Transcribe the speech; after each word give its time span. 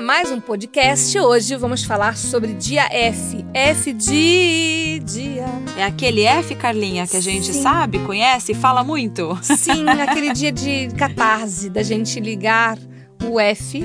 Mais 0.00 0.30
um 0.30 0.40
podcast. 0.40 1.18
Hoje 1.18 1.56
vamos 1.56 1.82
falar 1.82 2.16
sobre 2.16 2.52
dia 2.54 2.84
F. 2.84 3.44
F 3.52 3.92
de 3.92 5.00
dia. 5.04 5.46
É 5.76 5.84
aquele 5.84 6.22
F, 6.22 6.54
Carlinha, 6.54 7.04
que 7.06 7.16
a 7.16 7.20
gente 7.20 7.52
Sim. 7.52 7.62
sabe, 7.62 7.98
conhece 8.00 8.52
e 8.52 8.54
fala 8.54 8.84
muito. 8.84 9.36
Sim, 9.42 9.88
aquele 10.00 10.32
dia 10.32 10.52
de 10.52 10.88
catarse, 10.96 11.68
da 11.68 11.82
gente 11.82 12.20
ligar 12.20 12.78
o 13.24 13.40
F 13.40 13.84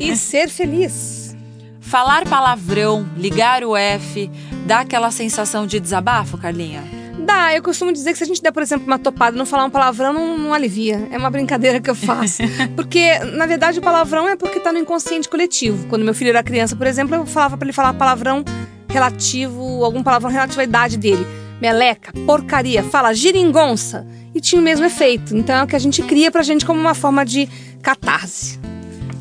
e 0.00 0.14
ser 0.16 0.48
feliz. 0.48 1.36
Falar 1.80 2.26
palavrão, 2.26 3.08
ligar 3.16 3.62
o 3.62 3.76
F, 3.76 4.28
dá 4.66 4.80
aquela 4.80 5.12
sensação 5.12 5.64
de 5.64 5.78
desabafo, 5.78 6.36
Carlinha? 6.38 7.01
Dá, 7.24 7.54
eu 7.54 7.62
costumo 7.62 7.92
dizer 7.92 8.12
que 8.12 8.18
se 8.18 8.24
a 8.24 8.26
gente 8.26 8.42
der, 8.42 8.50
por 8.50 8.62
exemplo, 8.62 8.86
uma 8.86 8.98
topada 8.98 9.36
e 9.36 9.38
não 9.38 9.46
falar 9.46 9.64
um 9.64 9.70
palavrão, 9.70 10.12
não, 10.12 10.36
não 10.36 10.54
alivia. 10.54 11.08
É 11.10 11.16
uma 11.16 11.30
brincadeira 11.30 11.80
que 11.80 11.88
eu 11.88 11.94
faço. 11.94 12.42
Porque, 12.74 13.18
na 13.36 13.46
verdade, 13.46 13.78
o 13.78 13.82
palavrão 13.82 14.28
é 14.28 14.36
porque 14.36 14.58
tá 14.58 14.72
no 14.72 14.78
inconsciente 14.78 15.28
coletivo. 15.28 15.86
Quando 15.88 16.04
meu 16.04 16.14
filho 16.14 16.30
era 16.30 16.42
criança, 16.42 16.74
por 16.74 16.86
exemplo, 16.86 17.14
eu 17.14 17.26
falava 17.26 17.56
pra 17.56 17.64
ele 17.64 17.72
falar 17.72 17.94
palavrão 17.94 18.44
relativo, 18.88 19.84
algum 19.84 20.02
palavrão 20.02 20.30
relativo 20.30 20.60
à 20.60 20.64
idade 20.64 20.96
dele. 20.96 21.24
Meleca, 21.60 22.12
porcaria, 22.26 22.82
fala 22.82 23.14
giringonça. 23.14 24.06
E 24.34 24.40
tinha 24.40 24.60
o 24.60 24.64
mesmo 24.64 24.84
efeito. 24.84 25.36
Então 25.36 25.54
é 25.54 25.62
o 25.62 25.66
que 25.66 25.76
a 25.76 25.78
gente 25.78 26.02
cria 26.02 26.30
pra 26.30 26.42
gente 26.42 26.66
como 26.66 26.80
uma 26.80 26.94
forma 26.94 27.24
de 27.24 27.48
catarse. 27.82 28.58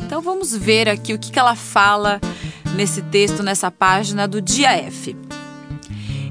Então 0.04 0.22
vamos 0.22 0.56
ver 0.56 0.90
aqui 0.90 1.14
o 1.14 1.20
que, 1.20 1.32
que 1.32 1.40
ela 1.40 1.56
fala 1.56 2.20
nesse 2.76 3.02
texto, 3.04 3.44
nessa 3.44 3.70
página 3.70 4.28
do 4.28 4.42
dia 4.42 4.72
F. 4.72 5.16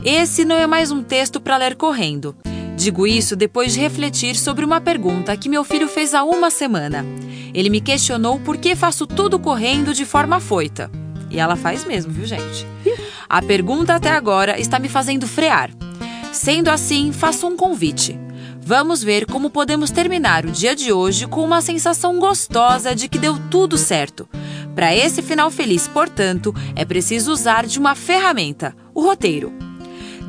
Esse 0.05 0.47
não 0.47 0.57
é 0.57 0.67
mais 0.67 0.91
um 0.91 1.03
texto 1.03 1.39
para 1.41 1.59
ler 1.59 1.77
correndo. 1.77 2.35
Digo 2.75 3.07
isso 3.07 3.37
depois 3.37 3.75
de 3.75 3.81
refletir 3.81 4.35
sobre 4.35 4.65
uma 4.65 4.81
pergunta 4.81 5.37
que 5.37 5.49
meu 5.49 5.63
filho 5.63 5.87
fez 5.87 6.15
há 6.15 6.25
uma 6.25 6.51
semana. 6.51 7.05
Ele 7.53 7.69
me 7.69 7.83
questionou 7.83 8.41
por 8.41 8.57
que 8.57 8.75
faço 8.75 9.07
tudo 9.07 9.39
correndo 9.39 9.93
de 9.93 10.07
forma 10.07 10.37
afoita. 10.37 10.91
E 11.31 11.39
ela 11.39 11.55
faz 11.55 11.85
mesmo, 11.85 12.11
viu, 12.11 12.25
gente? 12.25 12.67
A 13.29 13.43
pergunta 13.43 13.95
até 13.95 14.11
agora 14.11 14.59
está 14.59 14.79
me 14.79 14.89
fazendo 14.89 15.27
frear. 15.27 15.71
Sendo 16.33 16.69
assim, 16.71 17.13
faço 17.13 17.47
um 17.47 17.55
convite. 17.55 18.19
Vamos 18.59 19.03
ver 19.03 19.27
como 19.27 19.51
podemos 19.51 19.91
terminar 19.91 20.47
o 20.47 20.51
dia 20.51 20.75
de 20.75 20.93
hoje 20.93 21.27
com 21.27 21.45
uma 21.45 21.61
sensação 21.61 22.19
gostosa 22.19 22.95
de 22.95 23.07
que 23.07 23.19
deu 23.19 23.39
tudo 23.51 23.77
certo. 23.77 24.27
Para 24.75 24.97
esse 24.97 25.21
final 25.21 25.51
feliz, 25.51 25.87
portanto, 25.87 26.55
é 26.75 26.87
preciso 26.87 27.31
usar 27.31 27.67
de 27.67 27.79
uma 27.79 27.95
ferramenta, 27.95 28.75
o 28.95 29.03
roteiro. 29.03 29.70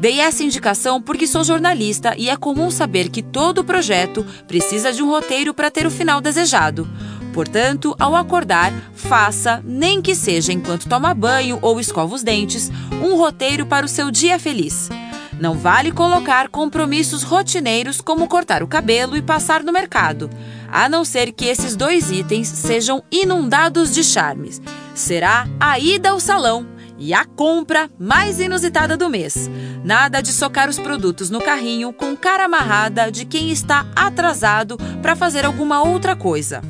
Dei 0.02 0.20
essa 0.20 0.44
indicação 0.44 1.00
porque 1.00 1.28
sou 1.28 1.44
jornalista 1.44 2.16
e 2.18 2.28
é 2.28 2.36
comum 2.36 2.72
saber 2.72 3.10
que 3.10 3.22
todo 3.22 3.64
projeto 3.64 4.26
precisa 4.48 4.92
de 4.92 5.04
um 5.04 5.08
roteiro 5.08 5.54
para 5.54 5.70
ter 5.70 5.86
o 5.86 5.92
final 5.92 6.20
desejado. 6.20 6.90
Portanto, 7.32 7.96
ao 8.00 8.16
acordar, 8.16 8.74
faça, 8.96 9.62
nem 9.64 10.02
que 10.02 10.16
seja 10.16 10.52
enquanto 10.52 10.90
toma 10.90 11.14
banho 11.14 11.60
ou 11.62 11.80
escova 11.80 12.16
os 12.16 12.24
dentes, 12.24 12.72
um 13.00 13.16
roteiro 13.16 13.68
para 13.68 13.86
o 13.86 13.90
seu 13.90 14.10
dia 14.10 14.40
feliz. 14.40 14.90
Não 15.40 15.54
vale 15.54 15.92
colocar 15.92 16.50
compromissos 16.50 17.22
rotineiros 17.22 18.02
como 18.02 18.28
cortar 18.28 18.64
o 18.64 18.68
cabelo 18.68 19.16
e 19.16 19.22
passar 19.22 19.62
no 19.62 19.72
mercado, 19.72 20.32
a 20.68 20.90
não 20.90 21.06
ser 21.06 21.32
que 21.32 21.46
esses 21.46 21.76
dois 21.76 22.10
itens 22.10 22.48
sejam 22.48 23.04
inundados 23.12 23.94
de 23.94 24.04
charmes. 24.04 24.60
Será 24.96 25.48
a 25.60 25.78
ida 25.78 26.10
ao 26.10 26.20
salão 26.20 26.81
e 27.02 27.16
a 27.16 27.26
compra 27.26 27.90
mais 28.00 28.40
inusitada 28.40 28.96
do 28.96 29.10
mês. 29.10 29.50
Nada 29.84 30.22
de 30.22 30.32
socar 30.32 30.70
os 30.70 30.78
produtos 30.78 31.32
no 31.32 31.42
carrinho 31.42 31.92
com 31.92 32.16
cara 32.16 32.46
amarrada 32.46 33.12
de 33.12 33.26
quem 33.26 33.50
está 33.50 33.88
atrasado 33.96 34.78
para 35.02 35.16
fazer 35.16 35.44
alguma 35.44 35.82
outra 35.82 36.16
coisa. 36.16 36.62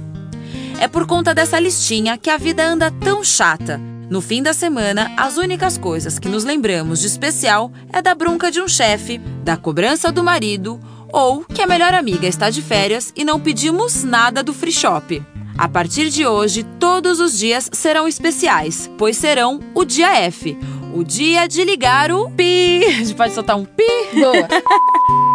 É 0.80 0.88
por 0.88 1.06
conta 1.06 1.36
dessa 1.36 1.60
listinha 1.60 2.18
que 2.18 2.30
a 2.30 2.38
vida 2.38 2.66
anda 2.66 2.90
tão 2.90 3.24
chata. 3.24 3.78
No 4.10 4.22
fim 4.22 4.42
da 4.42 4.54
semana, 4.54 5.12
as 5.18 5.38
únicas 5.38 5.78
coisas 5.78 6.18
que 6.18 6.30
nos 6.30 6.46
lembramos 6.46 7.02
de 7.02 7.08
especial 7.08 7.72
é 7.92 8.02
da 8.02 8.16
bronca 8.16 8.50
de 8.50 8.62
um 8.62 8.68
chefe, 8.68 9.18
da 9.44 9.58
cobrança 9.58 10.12
do 10.12 10.24
marido 10.24 10.80
ou 11.12 11.44
que 11.44 11.62
a 11.62 11.68
melhor 11.68 11.94
amiga 11.94 12.26
está 12.26 12.50
de 12.50 12.62
férias 12.62 13.12
e 13.18 13.26
não 13.26 13.40
pedimos 13.40 14.04
nada 14.04 14.42
do 14.42 14.54
free 14.54 14.72
shop. 14.72 15.22
A 15.62 15.70
partir 15.70 16.10
de 16.10 16.26
hoje, 16.26 16.64
todos 16.80 17.20
os 17.20 17.38
dias 17.38 17.70
serão 17.72 18.08
especiais, 18.08 18.90
pois 18.98 19.16
serão 19.16 19.60
o 19.76 19.86
dia 19.86 20.12
F, 20.16 20.58
o 20.92 21.04
dia 21.04 21.46
de 21.46 21.64
ligar 21.64 22.12
o 22.12 22.32
pi. 22.32 22.82
A 22.90 22.92
gente 22.94 23.14
pode 23.14 23.36
soltar 23.36 23.56
um 23.56 23.64
pi? 23.64 23.84
Boa. 24.12 24.48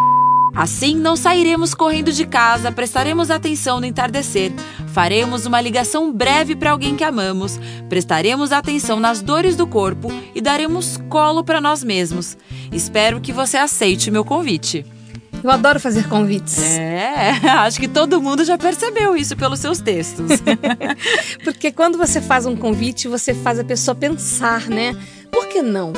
Assim, 0.52 0.96
não 0.96 1.14
sairemos 1.14 1.74
correndo 1.74 2.10
de 2.10 2.26
casa, 2.26 2.72
prestaremos 2.72 3.30
atenção 3.30 3.78
no 3.78 3.86
entardecer, 3.86 4.50
faremos 4.88 5.46
uma 5.46 5.60
ligação 5.60 6.12
breve 6.12 6.56
para 6.56 6.72
alguém 6.72 6.96
que 6.96 7.04
amamos, 7.04 7.60
prestaremos 7.88 8.50
atenção 8.50 8.98
nas 8.98 9.22
dores 9.22 9.54
do 9.54 9.64
corpo 9.64 10.08
e 10.34 10.40
daremos 10.40 10.98
colo 11.08 11.44
para 11.44 11.60
nós 11.60 11.84
mesmos. 11.84 12.36
Espero 12.72 13.20
que 13.20 13.32
você 13.32 13.58
aceite 13.58 14.10
meu 14.10 14.24
convite. 14.24 14.84
Eu 15.42 15.50
adoro 15.50 15.78
fazer 15.78 16.08
convites. 16.08 16.76
É, 16.76 17.30
acho 17.60 17.78
que 17.78 17.88
todo 17.88 18.20
mundo 18.20 18.44
já 18.44 18.58
percebeu 18.58 19.16
isso 19.16 19.36
pelos 19.36 19.60
seus 19.60 19.80
textos. 19.80 20.40
Porque 21.44 21.70
quando 21.70 21.96
você 21.98 22.20
faz 22.20 22.46
um 22.46 22.56
convite, 22.56 23.08
você 23.08 23.34
faz 23.34 23.58
a 23.58 23.64
pessoa 23.64 23.94
pensar, 23.94 24.68
né? 24.68 24.96
Por 25.30 25.46
que 25.48 25.62
não? 25.62 25.92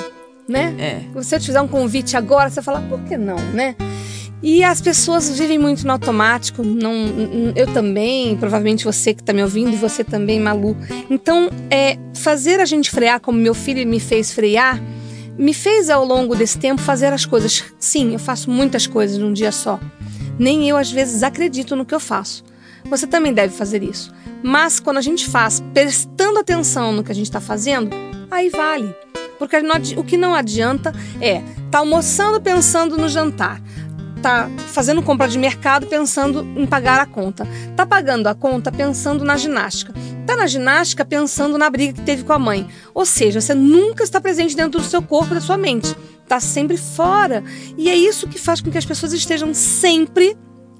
Né? 0.49 0.75
É. 0.78 1.22
Se 1.22 1.34
eu 1.34 1.41
te 1.41 1.47
fizer 1.47 1.60
um 1.60 1.69
convite 1.69 2.16
agora, 2.16 2.50
você 2.50 2.62
fala, 2.62 2.81
por 2.82 3.00
que 3.04 3.16
não, 3.16 3.37
né? 3.53 3.76
E 4.43 4.62
as 4.62 4.81
pessoas 4.81 5.37
vivem 5.37 5.59
muito 5.59 5.84
no 5.84 5.93
automático, 5.93 6.62
não, 6.62 6.94
eu 7.56 7.66
também, 7.72 8.37
provavelmente 8.37 8.84
você 8.84 9.12
que 9.12 9.20
está 9.20 9.32
me 9.32 9.43
ouvindo 9.43 9.72
e 9.72 9.76
você 9.76 10.05
também, 10.05 10.38
Malu. 10.38 10.76
Então, 11.10 11.50
é, 11.70 11.99
fazer 12.15 12.60
a 12.60 12.65
gente 12.65 12.91
frear 12.91 13.19
como 13.19 13.37
meu 13.37 13.53
filho 13.53 13.84
me 13.87 13.99
fez 13.99 14.32
frear, 14.32 14.81
me 15.38 15.54
fez 15.54 15.88
ao 15.88 16.04
longo 16.04 16.34
desse 16.34 16.59
tempo 16.59 16.82
fazer 16.82 17.12
as 17.12 17.25
coisas. 17.25 17.65
Sim, 17.78 18.12
eu 18.12 18.19
faço 18.19 18.50
muitas 18.50 18.87
coisas 18.87 19.16
num 19.16 19.32
dia 19.32 19.53
só. 19.53 19.78
Nem 20.38 20.69
eu 20.69 20.76
às 20.76 20.91
vezes 20.91 21.22
acredito 21.22 21.76
no 21.76 21.84
que 21.84 21.94
eu 21.94 22.00
faço. 22.00 22.44
Você 22.84 23.06
também 23.06 23.32
deve 23.32 23.54
fazer 23.54 23.82
isso. 23.82 24.12
Mas 24.43 24.81
quando 24.81 24.99
a 24.99 25.03
gente 25.03 25.26
faz 25.26 25.62
prestando 25.72 26.38
atenção 26.38 26.93
no 26.93 27.04
que 27.04 27.12
a 27.12 27.15
gente 27.15 27.26
está 27.26 27.41
fazendo, 27.41 27.91
aí 28.31 28.49
vale. 28.50 28.94
Porque 29.38 29.56
o 29.97 30.04
que 30.04 30.16
não 30.16 30.34
adianta 30.34 30.93
é 31.21 31.43
tá 31.70 31.78
almoçando 31.78 32.41
pensando 32.41 32.97
no 32.97 33.09
jantar, 33.09 33.62
tá 34.19 34.51
fazendo 34.69 35.03
compra 35.03 35.29
de 35.29 35.39
mercado 35.39 35.87
pensando 35.87 36.47
em 36.56 36.67
pagar 36.67 37.01
a 37.01 37.06
conta, 37.06 37.47
tá 37.77 37.87
pagando 37.87 38.27
a 38.27 38.34
conta 38.34 38.71
pensando 38.71 39.25
na 39.25 39.37
ginástica, 39.37 39.95
tá 40.27 40.37
na 40.37 40.47
ginástica 40.47 41.05
pensando 41.05 41.56
na 41.56 41.71
briga 41.71 41.93
que 41.93 42.03
teve 42.03 42.25
com 42.25 42.33
a 42.33 42.39
mãe. 42.39 42.69
Ou 42.95 43.05
seja, 43.06 43.41
você 43.41 43.55
nunca 43.55 44.03
está 44.03 44.21
presente 44.21 44.56
dentro 44.56 44.81
do 44.81 44.87
seu 44.87 45.03
corpo 45.03 45.34
da 45.34 45.41
sua 45.41 45.56
mente, 45.56 45.95
tá 46.27 46.41
sempre 46.41 46.77
fora. 46.77 47.43
E 47.77 47.89
é 47.89 47.97
isso 47.97 48.29
que 48.29 48.39
faz 48.39 48.61
com 48.61 48.71
que 48.71 48.79
as 48.79 48.84
pessoas 48.84 49.12
estejam 49.12 49.55
sempre 49.55 50.37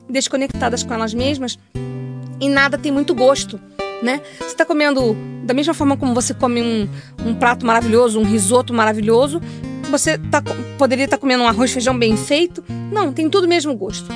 desconectadas 0.09 0.83
com 0.83 0.95
elas 0.95 1.15
mesmas 1.15 1.59
e 2.41 2.49
nada 2.49 2.79
tem 2.79 2.93
muito 2.93 3.15
gosto, 3.15 3.61
né? 4.03 4.21
Você 4.39 4.47
está 4.47 4.65
comendo 4.65 5.17
da 5.45 5.55
mesma 5.55 5.75
forma 5.75 5.97
como 5.97 6.15
você 6.15 6.35
come 6.35 6.63
um, 6.63 6.89
um 7.25 7.35
prato 7.35 7.65
maravilhoso, 7.65 8.21
um 8.21 8.25
risoto 8.25 8.73
maravilhoso, 8.73 9.41
você 9.91 10.19
tá, 10.19 10.43
poderia 10.77 11.05
estar 11.05 11.19
comendo 11.19 11.43
um 11.45 11.49
arroz 11.49 11.71
feijão 11.73 11.99
bem 11.99 12.17
feito. 12.17 12.65
Não, 12.93 13.13
tem 13.13 13.29
tudo 13.29 13.45
o 13.45 13.49
mesmo 13.49 13.75
gosto. 13.75 14.09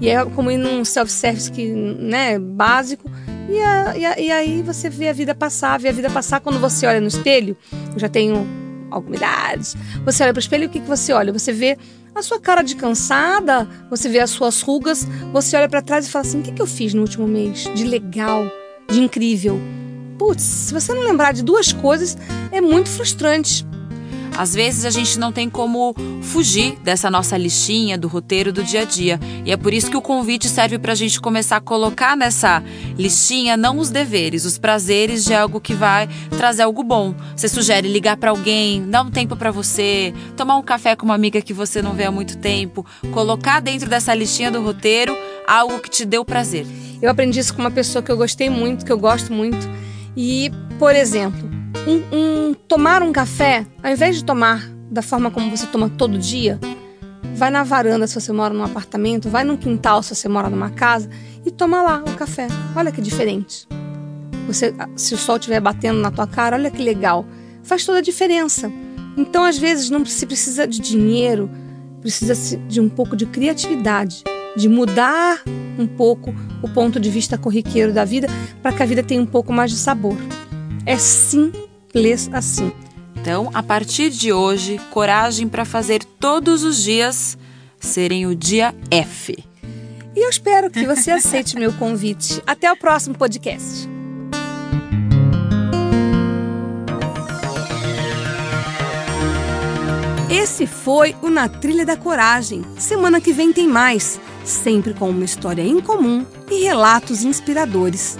E 0.00 0.08
é 0.08 0.24
como 0.24 0.50
ir 0.50 0.56
num 0.58 0.84
self-service 0.84 1.50
que, 1.50 1.66
né, 1.68 2.38
básico. 2.38 3.10
E, 3.50 3.60
a- 3.60 3.96
e 3.96 4.04
a- 4.06 4.18
e 4.20 4.30
aí 4.30 4.62
você 4.62 4.88
vê 4.88 5.08
a 5.08 5.12
vida 5.12 5.34
passar, 5.34 5.78
vê 5.78 5.88
a 5.88 5.92
vida 5.92 6.08
passar 6.10 6.40
quando 6.40 6.58
você 6.58 6.86
olha 6.86 7.00
no 7.00 7.08
espelho. 7.08 7.56
Eu 7.92 7.98
já 7.98 8.08
tenho 8.08 8.46
alguma 8.90 9.16
idade. 9.16 9.74
Você 10.04 10.22
olha 10.22 10.32
para 10.32 10.38
o 10.38 10.42
espelho 10.42 10.64
e 10.64 10.66
o 10.66 10.70
que, 10.70 10.80
que 10.80 10.86
você 10.88 11.12
olha? 11.12 11.32
Você 11.32 11.52
vê 11.52 11.76
a 12.14 12.22
sua 12.22 12.38
cara 12.40 12.62
de 12.62 12.74
cansada, 12.76 13.68
você 13.90 14.08
vê 14.08 14.18
as 14.20 14.30
suas 14.30 14.60
rugas, 14.62 15.06
você 15.32 15.56
olha 15.56 15.68
para 15.68 15.82
trás 15.82 16.06
e 16.06 16.10
fala 16.10 16.24
assim: 16.24 16.40
o 16.40 16.42
que, 16.42 16.52
que 16.52 16.62
eu 16.62 16.66
fiz 16.66 16.94
no 16.94 17.02
último 17.02 17.26
mês 17.26 17.68
de 17.74 17.84
legal, 17.84 18.44
de 18.90 19.00
incrível? 19.00 19.58
Putz, 20.18 20.42
se 20.42 20.74
você 20.74 20.92
não 20.94 21.02
lembrar 21.02 21.32
de 21.32 21.42
duas 21.44 21.72
coisas, 21.72 22.16
é 22.50 22.60
muito 22.60 22.88
frustrante. 22.88 23.64
Às 24.38 24.54
vezes 24.54 24.84
a 24.84 24.90
gente 24.90 25.18
não 25.18 25.32
tem 25.32 25.50
como 25.50 25.92
fugir 26.22 26.78
dessa 26.78 27.10
nossa 27.10 27.36
listinha 27.36 27.98
do 27.98 28.06
roteiro 28.06 28.52
do 28.52 28.62
dia 28.62 28.82
a 28.82 28.84
dia. 28.84 29.18
E 29.44 29.50
é 29.50 29.56
por 29.56 29.74
isso 29.74 29.90
que 29.90 29.96
o 29.96 30.00
convite 30.00 30.48
serve 30.48 30.78
para 30.78 30.92
a 30.92 30.94
gente 30.94 31.20
começar 31.20 31.56
a 31.56 31.60
colocar 31.60 32.16
nessa 32.16 32.62
listinha 32.96 33.56
não 33.56 33.78
os 33.78 33.90
deveres, 33.90 34.44
os 34.44 34.56
prazeres 34.56 35.24
de 35.24 35.34
algo 35.34 35.60
que 35.60 35.74
vai 35.74 36.08
trazer 36.36 36.62
algo 36.62 36.84
bom. 36.84 37.16
Você 37.34 37.48
sugere 37.48 37.88
ligar 37.88 38.16
para 38.16 38.30
alguém, 38.30 38.88
dar 38.88 39.02
um 39.02 39.10
tempo 39.10 39.34
para 39.34 39.50
você, 39.50 40.14
tomar 40.36 40.56
um 40.56 40.62
café 40.62 40.94
com 40.94 41.04
uma 41.04 41.16
amiga 41.16 41.42
que 41.42 41.52
você 41.52 41.82
não 41.82 41.94
vê 41.94 42.04
há 42.04 42.10
muito 42.12 42.38
tempo, 42.38 42.86
colocar 43.12 43.58
dentro 43.58 43.90
dessa 43.90 44.14
listinha 44.14 44.52
do 44.52 44.62
roteiro 44.62 45.16
algo 45.48 45.80
que 45.80 45.90
te 45.90 46.04
deu 46.04 46.24
prazer. 46.24 46.64
Eu 47.02 47.10
aprendi 47.10 47.40
isso 47.40 47.52
com 47.52 47.60
uma 47.60 47.72
pessoa 47.72 48.04
que 48.04 48.12
eu 48.12 48.16
gostei 48.16 48.48
muito, 48.48 48.86
que 48.86 48.92
eu 48.92 48.98
gosto 49.00 49.32
muito. 49.32 49.68
E, 50.16 50.52
por 50.78 50.94
exemplo, 50.94 51.57
um, 51.86 52.02
um, 52.12 52.54
tomar 52.54 53.02
um 53.02 53.12
café, 53.12 53.66
ao 53.82 53.90
invés 53.90 54.16
de 54.16 54.24
tomar 54.24 54.68
da 54.90 55.02
forma 55.02 55.30
como 55.30 55.50
você 55.50 55.66
toma 55.66 55.88
todo 55.88 56.18
dia, 56.18 56.58
vai 57.34 57.50
na 57.50 57.62
varanda 57.62 58.06
se 58.06 58.20
você 58.20 58.32
mora 58.32 58.52
num 58.52 58.64
apartamento, 58.64 59.28
vai 59.28 59.44
num 59.44 59.56
quintal 59.56 60.02
se 60.02 60.14
você 60.14 60.28
mora 60.28 60.48
numa 60.50 60.70
casa 60.70 61.08
e 61.44 61.50
toma 61.50 61.82
lá 61.82 62.02
o 62.06 62.16
café. 62.16 62.48
Olha 62.74 62.90
que 62.90 63.00
diferente. 63.00 63.66
Você, 64.46 64.74
se 64.96 65.14
o 65.14 65.18
sol 65.18 65.36
estiver 65.36 65.60
batendo 65.60 66.00
na 66.00 66.10
tua 66.10 66.26
cara, 66.26 66.56
olha 66.56 66.70
que 66.70 66.82
legal. 66.82 67.26
Faz 67.62 67.84
toda 67.84 67.98
a 67.98 68.02
diferença. 68.02 68.72
Então, 69.16 69.44
às 69.44 69.58
vezes, 69.58 69.90
não 69.90 70.04
se 70.06 70.24
precisa 70.24 70.66
de 70.66 70.80
dinheiro, 70.80 71.50
precisa 72.00 72.34
de 72.66 72.80
um 72.80 72.88
pouco 72.88 73.14
de 73.14 73.26
criatividade, 73.26 74.24
de 74.56 74.68
mudar 74.68 75.42
um 75.78 75.86
pouco 75.86 76.34
o 76.62 76.68
ponto 76.68 76.98
de 76.98 77.10
vista 77.10 77.36
corriqueiro 77.36 77.92
da 77.92 78.04
vida 78.04 78.26
para 78.62 78.72
que 78.72 78.82
a 78.82 78.86
vida 78.86 79.02
tenha 79.02 79.20
um 79.20 79.26
pouco 79.26 79.52
mais 79.52 79.70
de 79.70 79.76
sabor. 79.76 80.16
É 80.86 80.96
simples 80.96 81.67
assim. 82.32 82.72
Então, 83.20 83.50
a 83.52 83.62
partir 83.62 84.10
de 84.10 84.32
hoje, 84.32 84.80
coragem 84.90 85.48
para 85.48 85.64
fazer 85.64 86.04
todos 86.04 86.62
os 86.62 86.82
dias 86.82 87.36
serem 87.80 88.26
o 88.26 88.34
dia 88.34 88.74
F. 88.90 89.36
E 90.14 90.24
eu 90.24 90.30
espero 90.30 90.70
que 90.70 90.84
você 90.86 91.10
aceite 91.10 91.56
meu 91.56 91.72
convite. 91.72 92.42
Até 92.46 92.70
o 92.72 92.76
próximo 92.76 93.16
podcast. 93.16 93.88
Esse 100.30 100.66
foi 100.66 101.14
o 101.22 101.30
Na 101.30 101.48
Trilha 101.48 101.86
da 101.86 101.96
Coragem. 101.96 102.62
Semana 102.76 103.20
que 103.20 103.32
vem 103.32 103.52
tem 103.52 103.66
mais, 103.66 104.20
sempre 104.44 104.92
com 104.92 105.08
uma 105.08 105.24
história 105.24 105.62
incomum 105.62 106.24
e 106.50 106.64
relatos 106.64 107.24
inspiradores. 107.24 108.18